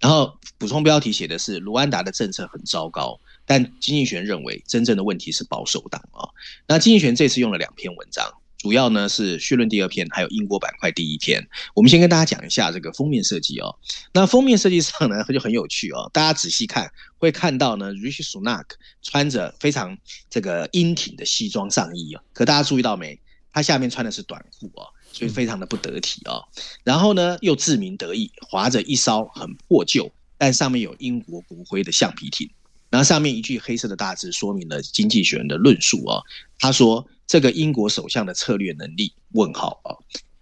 [0.00, 6.26] 然后补充标题写的是卢安达的政策很糟糕，但经济学认为真正的问题是保守党啊。
[6.66, 8.28] 那经济学这次用了两篇文章。
[8.58, 11.48] 主要呢是绪论第二篇，还有英国板块第一篇。
[11.74, 13.74] 我们先跟大家讲一下这个封面设计哦。
[14.12, 16.10] 那封面设计上呢，它 就很有趣哦。
[16.12, 18.66] 大家仔细看，会看到呢，Rishi Sunak
[19.02, 19.96] 穿着非常
[20.28, 22.20] 这个英挺的西装上衣哦。
[22.34, 23.18] 可大家注意到没？
[23.52, 26.44] 他下面穿的是短裤哦，所以非常的不得体哦。
[26.84, 32.50] 然后呢，又自鸣得意，划着一艘很破旧，但上面有英国国徽的橡皮艇。
[32.88, 36.22] 然后上面一句黑色的大字说明了经济学人的论述哦。
[36.58, 37.06] 他说。
[37.30, 39.14] 这个英国首相的策略能力？
[39.34, 39.94] 问号啊！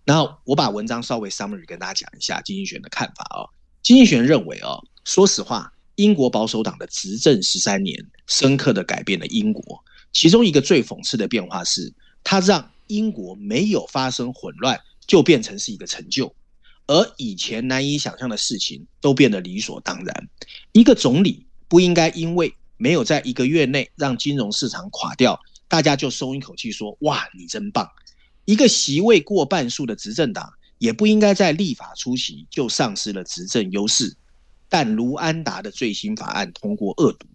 [0.06, 3.44] 然后我把文章稍微 summary 跟大家讲一下经济学人的看法啊。
[3.82, 9.84] 经济学人认为啊，说实话，英国保守党的执政十三年，深刻的改变了英国。
[10.14, 11.92] 其中一个最讽刺的变化是，
[12.24, 16.34] 他让英国没有发生混乱，就变成是一个成就，
[16.86, 20.28] 而以前难以想象的事情都变得理所当然。
[20.72, 25.40] 一个总理不应该因为没有在一个月内让金融市场垮掉。
[25.70, 27.86] 大家就松一口气说：“哇，你真棒！”
[28.46, 34.16] 一个席位过半数的执政党也不应该在立法初期就丧失了执政优势。
[34.70, 37.26] 但卢安达的最新法案通过恶毒，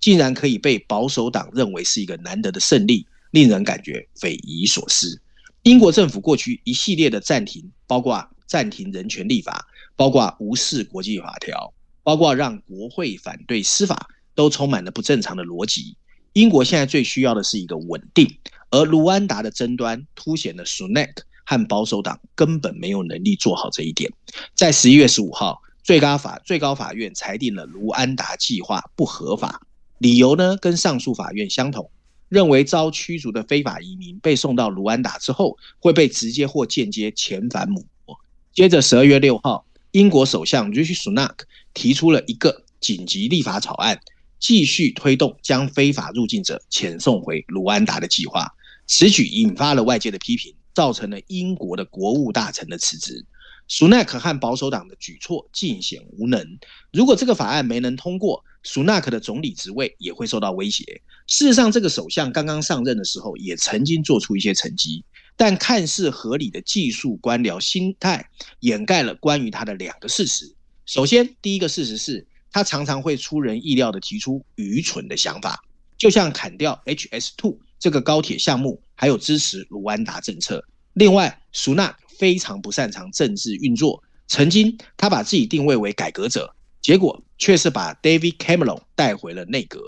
[0.00, 5.20] 竟然可以被保守党认为是一个难得的胜利，令人感觉匪夷所思。
[5.64, 9.66] 英国政府过去一系列的暂停，包括暂停人权立法，
[9.96, 15.96] 包括无视国际法条，包括让国会反对司法，都充满了不正常的逻辑。
[16.32, 18.28] 英国现在最需要的是一个稳定，
[18.70, 21.12] 而卢安达的争端凸显了 Sunak
[21.44, 24.10] 和保守党根本没有能力做好这一点。
[24.54, 29.60] 在十一月十五号，最高法最高法院裁定了卢安达计划不合法，
[29.98, 31.90] 理由呢跟上诉法院相同，
[32.32, 38.18] 认为遭驱逐的非法移民被送到卢安达之后会被直接或间接遣返母国。
[38.54, 41.40] 接着十二月六号，英国首相 Rishi Sunak
[41.74, 44.00] 提出了一个紧急立法草案。
[44.40, 48.50] 继续推动将非法入境者遣送回卢安达的计划，
[48.86, 53.24] 此举引发了外界的批评，造成了英国的国务大臣的辞职。
[53.68, 56.58] 苏纳克和保守党的举措尽显无能。
[56.92, 61.02] 如果这个法案没能通过，苏纳克的总理职位也会受到威胁。
[61.26, 65.04] 事实上，这个首相刚刚上任的时候也曾经做出一些成绩，
[65.36, 68.28] 但看似合理的技术官僚心态
[68.60, 70.54] 掩盖了关于他的两个事实。
[70.86, 72.26] 首先，第一个事实是。
[72.54, 75.58] 他常常会出人意料地提出愚蠢的想法，
[75.96, 80.62] 就像砍掉 HS2 这个高铁项目，还有支持卢安达政策。
[80.92, 89.80] 另外，苏纳非常不擅长政治运作，曾经他把自己定位为改革者，结果却是把 David Cameron 带回了内阁。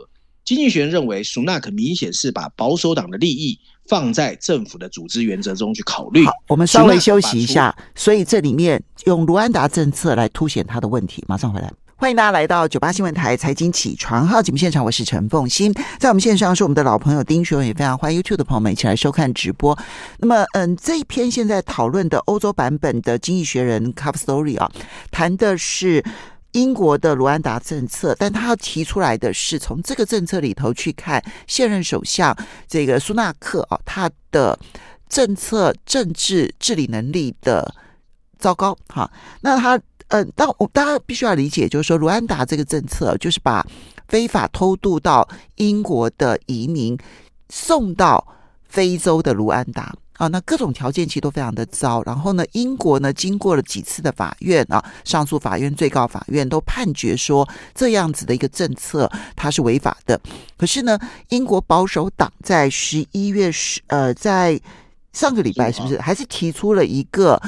[0.44, 6.24] 经济学人认为，苏纳克明显是把保守党的利益放在政府的组织原则中去考虑。
[6.24, 7.74] 好，我们稍微休息一下。
[7.96, 11.72] 所以这里面用卢安达政策来凸显他的问题，马上回来。
[11.96, 19.76] 欢迎大家来到九八新闻台财经起床号节目现场，我是陈凤欣，在我们线上是我们的老朋友丁学文，也非常欢迎 YouTube 的朋友们一起来收看直播。
[20.18, 24.70] 那么，嗯，这一篇现在讨论的欧洲版本的《经济学人》Cover Story 啊，
[25.10, 26.04] 谈的是
[26.54, 32.36] 英国的卢安达政策，但他要提出来的是从这个政策里头去看现任首相
[32.66, 34.58] 这个苏纳克啊，他的
[35.08, 37.74] 政策政治治理能力的
[38.38, 39.08] 糟糕哈，
[39.42, 39.80] 那他。
[40.08, 43.66] 嗯，但我大家必须要理解，就是说，卢安达这个政策就是把
[44.06, 46.96] 非法偷渡到英国的移民
[47.48, 48.24] 送到
[48.68, 52.02] 非洲的卢安达啊，那各种条件其实都非常的糟。
[52.04, 60.20] 然后呢，英国呢经过了几次的法院啊，上诉法院、最高法院都判决说这样子的一个政策它是违法的。
[60.56, 64.60] 可是呢，英国保守党在十一月十呃，在
[65.12, 67.40] 上个礼拜是不是还是提出了一个？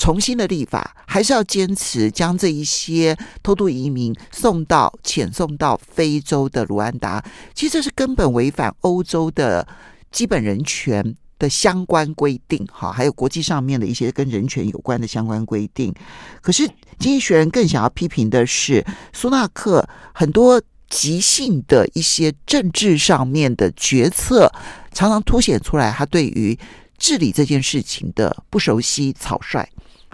[0.00, 7.20] 重新的立法，还是要坚持将这一些偷渡移民送到遣送到非洲的卢安达？
[7.52, 9.66] 其实这是根本违反欧洲的
[10.12, 15.94] 基本人权的相关规定，哈，还有国际上面的一些跟人权有关的相关规定。
[16.40, 16.66] 可是，
[16.98, 24.52] 经济学人更想要批评的是，苏纳克很多即兴的一些政治上面的决策，
[24.92, 26.58] 常常凸显出来他对于
[26.98, 29.68] 治理这件事情的不熟悉、草率。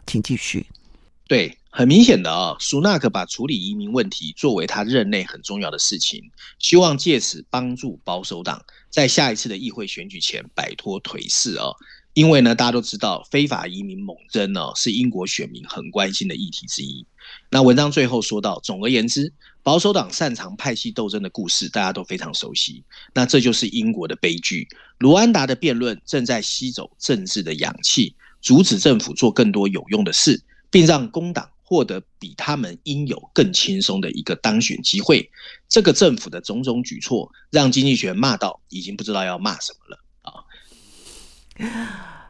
[0.07, 0.67] 请继续。
[1.27, 6.23] 对，很明显的啊、苏纳克把处理移民问题作为他任内很重要的事情，
[6.59, 8.63] 希望借此帮助保守党
[8.95, 11.75] 在下一次的议会选举前摆脱颓势哦。
[12.13, 17.05] 因为呢，大家都知道非法移民猛增呢、是英国选民很关心的议题之一。
[17.51, 19.33] 那文章最后说到，总而言之，
[19.65, 22.85] 保守党擅长派系斗争的故事，大家都非常熟悉。
[23.13, 24.69] 那这就是英国的悲剧。
[24.99, 28.15] 卢安达的辩论正在吸走政治的氧气。
[28.41, 30.41] 阻止政府做更多有用的事，
[30.71, 35.31] 并让工党获得比他们应有更轻松的一个当选机会。
[35.69, 40.45] 这个政府的种种举措，让经济学人骂到已经不知道要骂什么了啊！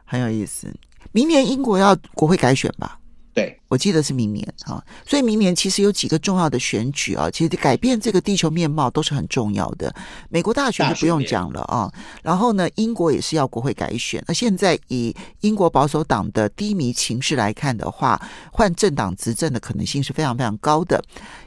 [0.05, 0.73] 很有意思。
[1.11, 2.99] 明年英国要国会改选吧？
[3.33, 9.93] 对，我记得是明年啊，所以明年其实有几个重要的选举啊，其实改变这个地球面貌都是很重要的。
[10.29, 11.91] 美国大选就不用讲了啊，
[12.21, 14.23] 然后呢，英国也是要国会改选。
[14.27, 21.03] 那现在以英国保守党的低迷情势来看的话，换政党执政的可能性是非常非常高的。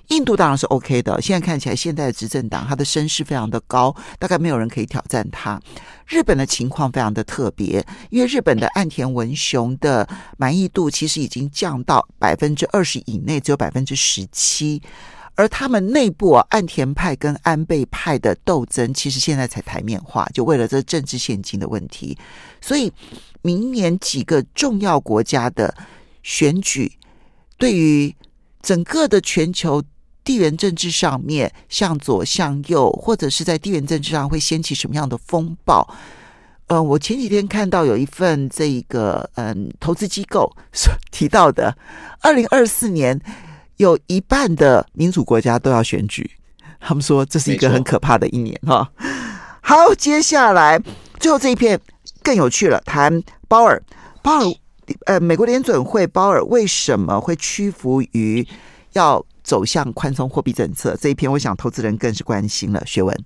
[0.08, 5.60] 印度当然是 OK 的，现在看起来现在的执政党他的声势非常的高，大概没有人可以挑战他。
[6.06, 10.08] 日本的情况非常的特别，因为日本的岸田文雄的
[10.38, 14.80] 满意度其实已经降到百分之二十以内，只有百分之十七，
[15.34, 22.16] 而他们内部啊，岸田派跟安倍派的斗争，其实现在才台面化，就为了这政治献金的问题。
[22.61, 22.92] 所以
[23.42, 25.74] 明年几个重要国家的
[26.22, 26.92] 选举，
[27.56, 28.14] 对于
[28.62, 29.82] 整个的全球。
[30.24, 35.88] 地缘政治上面向左向右，或者是在地缘政治上会掀起什么样的风暴？
[36.68, 41.76] 呃，我前几天看到有一份这个嗯投资机构所提到的，
[42.20, 43.20] 二零二四年
[43.78, 46.30] 有一半的民主国家都要选举，
[46.80, 48.90] 他们说这是一个很可怕的一年哈。
[49.60, 50.80] 好，接下来
[51.18, 51.80] 最后这一篇
[52.22, 53.82] 更有趣了，谈鲍尔，
[54.22, 54.54] 鲍尔
[55.06, 58.46] 呃，美国联准会鲍尔为什么会屈服于
[58.92, 59.24] 要？
[59.44, 62.82] 走向宽松货币政策这一篇，我想投资人更是关心了。
[62.84, 63.18] 学文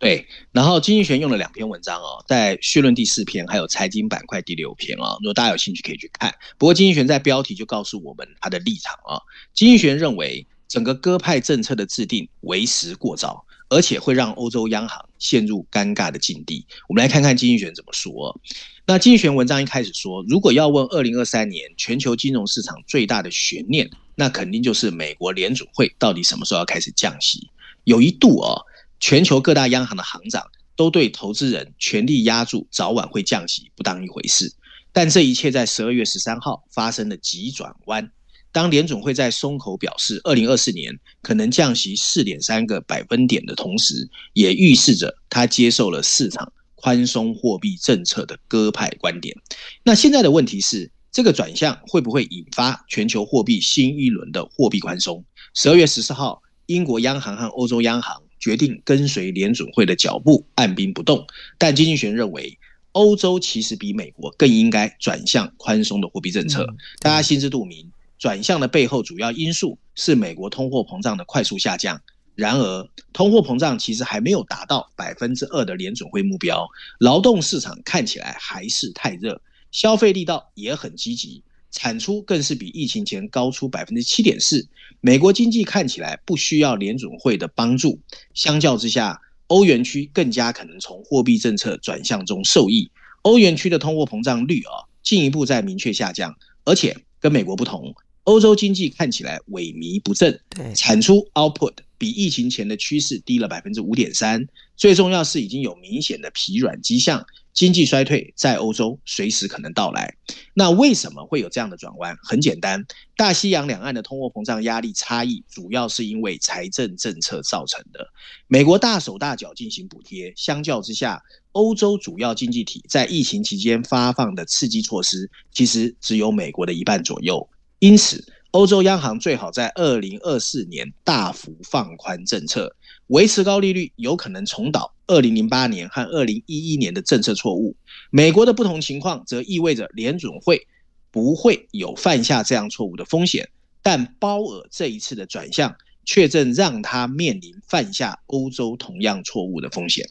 [0.00, 5.18] 对，然后经济学用了两篇文章哦，在绪论第四篇，还有财经板块第六篇哦。
[5.20, 6.34] 如果大家有兴趣，可以去看。
[6.56, 9.20] 不过经济学在标题就告诉我们他的立场啊。
[9.52, 16.66] 经济学认为，整个鸽派政策的制定为时过早，而且会让欧洲央行陷入尴尬的境地。
[16.88, 18.40] 我们来看看经济学怎么说。
[18.86, 23.90] 那经济学文章一开始说，如果要问二零二三年全球金融市场最大的悬念。
[24.16, 27.48] 那肯定就是美国联准会到底什么时候要开始降息？
[27.84, 28.60] 有一度哦，
[29.00, 30.44] 全球各大央行的行长
[30.76, 34.54] 都对投资人全力押注早晚会降息不当一回事。
[34.92, 38.10] 但这一切在十二月十三号发生了急转弯。
[38.52, 49.36] 当联总会在松口表示二零二四年可能降息四点三个百分点的同时，也预示着他接受了市场宽松货币政策的鸽派观点。
[49.84, 55.24] 那现在的问题是，这个转向会不会引发全球货币新一轮的货币宽松？
[55.54, 61.26] 十二月十四号，英国央行和欧洲央行决定跟随联准会的脚步，按兵不动。
[61.58, 62.58] 但经济学认为，
[62.92, 66.66] 欧洲其实比美国更应该转向宽松的货币政策。
[67.00, 72.00] 大家心知肚明，转向的背后主要因素是美国通货膨胀的快速下降。
[72.34, 76.66] 然而，通货膨胀其实还没有达到百分之二的联准会目标，
[76.98, 79.42] 劳动市场看起来还是太热。
[79.70, 84.68] 消费力道也很积极，产出更是比疫情前高出百分之七点四。
[85.00, 87.98] 美国经济看起来不需要联准会的帮助，
[88.34, 92.90] 相较之下，欧元区更加可能从货币政策转向中受益。
[93.22, 97.94] 欧元区的通货膨胀率啊，进一步在明确下降，而且跟美国不同，
[98.24, 100.40] 欧洲经济看起来萎靡不振，
[100.74, 104.46] 产出 output 比疫情前的趋势低了百分之五点三。
[104.76, 107.24] 最重要是已经有明显的疲软迹象。
[107.52, 110.14] 经济衰退在欧洲随时可能到来。
[110.54, 112.16] 那为什么会有这样的转弯？
[112.22, 112.84] 很简单，
[113.16, 118.06] 大西洋两岸的通货膨胀压力差异，主要是因为财政政策造成的。
[118.46, 121.22] 美国大手大脚进行补贴，相较之下，
[121.52, 127.48] 欧洲主要经济体在疫情期间发放的刺激措施，其实只有美国的一半左右。
[127.78, 128.22] 因此，
[128.52, 132.74] 欧洲央行最好在二零二四年大幅放宽政策。
[133.06, 137.74] 维持高利率有可能重蹈二零零八年和二零一一年的政策错误。
[138.10, 140.66] 美国的不同情况则意味着联准会
[141.10, 143.48] 不会有犯下这样错误的风险，
[143.82, 145.74] 但鲍尔这一次的转向
[146.04, 150.08] 却正让他面临犯下欧洲同样错误的风险。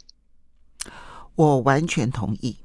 [1.35, 2.57] 我完全同意。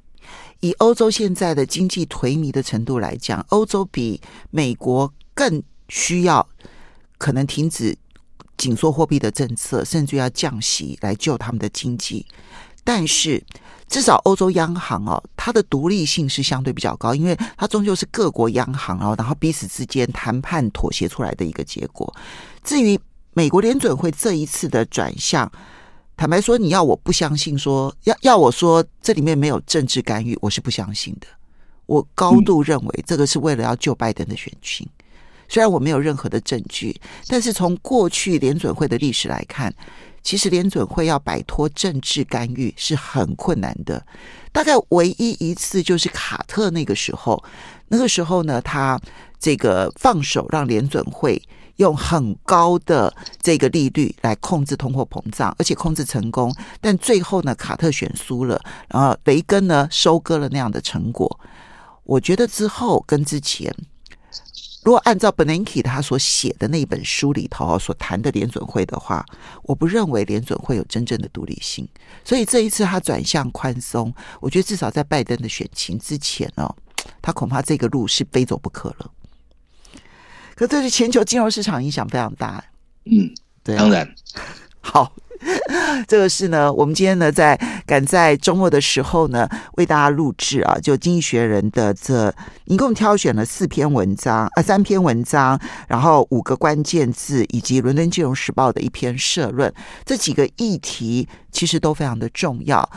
[0.60, 4.20] 以欧洲现在的经济颓靡的程度来讲，欧洲比
[4.50, 6.48] 美国更需要
[7.18, 7.96] 可能停止
[8.56, 12.24] 紧缩货币的政策，甚至要降息来救他们的经济。
[12.82, 13.42] 但是，
[13.88, 22.14] 至少欧洲央行哦，它的独立性是相对比较高，因为它终究是各国央行哦，然后彼此之间谈判妥协出来的一个结果。
[22.62, 22.98] 至于
[23.32, 25.50] 美国联准会这一次的转向，
[26.16, 31.26] 坦白说，你要我不相信说，要要我说这里面没有政治干预，我是不相信的。
[31.86, 34.86] 我高度认为这个是为了要救拜登的选情。
[35.48, 39.74] 虽然我没有任何的证据，但是从过去联准会的历史来看，
[40.22, 44.04] 其实联准会要摆脱政治干预是很困难的。
[44.52, 47.42] 大概唯一一次就是卡特那个时候，
[47.88, 49.00] 那个时候呢，他
[49.38, 51.40] 这个放手让联准会。
[51.78, 61.40] 用很高的这个利率来控制通货膨胀，而且控制成功，但最后呢，卡特选输了，然后雷根呢收割了那样的成果。
[62.04, 63.74] 我觉得之后跟之前，
[64.84, 69.24] 如果按照 Bernanke 他所写的那本书里头所谈的联准会的话，
[69.62, 71.88] 我不认为联准会有真正的独立性。
[72.22, 76.76] 所以这一次他转向宽松，我觉得至少在拜登的选情之前哦，
[77.22, 79.10] 他恐怕这个路是非走不可了。
[80.54, 82.62] 可这对全球金融市场影响非常大，
[83.06, 84.14] 嗯，对、啊，当然。
[84.80, 85.10] 好，
[86.08, 92.34] 这个是呢，我们今天呢，在赶在周末的时候呢，为大家录制啊，就《经济学人》的这
[92.64, 99.72] 一共挑选了四篇文章啊，三篇文章，然后五个关键字，以及《伦敦金融时报》的一篇社论，
[100.04, 102.88] 这几个议题其实都非常的重要。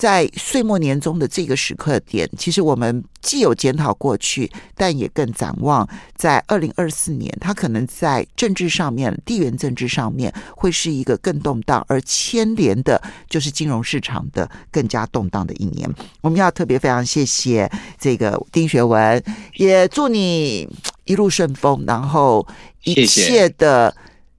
[0.00, 5.86] 在岁末年终的这个时刻点，其实我们既有检讨过去，但也更展望
[6.16, 12.98] 在二零二四年，它可能在政治上面、地缘政治上面会是一个更动荡，而牵连的
[13.28, 15.86] 就是金融市场的更加动荡的一年。
[16.22, 19.22] 我们要特别非常谢谢这个丁学文，
[19.56, 20.66] 也祝你
[21.04, 22.46] 一路顺风，然后
[22.84, 23.94] 一切的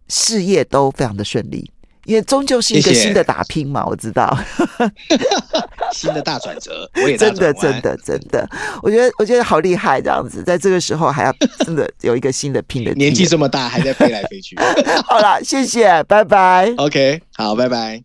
[0.08, 1.70] 事业都非常的顺利。
[2.06, 4.38] 也终究是一个新的打拼嘛，谢谢我知道，
[5.94, 8.48] 新的大转折，我也真的真的真的，
[8.82, 11.36] 我觉得我觉得好厉害，这样子，在这个时候还要
[11.66, 14.58] 真的有一个新的拼的， 年纪这么大还在飞来飞去，
[15.06, 18.04] 好了，谢谢，拜拜，OK，好，拜拜。